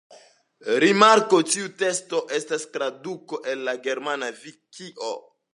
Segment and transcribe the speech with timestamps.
[0.83, 5.17] Rimarko: Tiu teksto estas traduko el la germana vikio.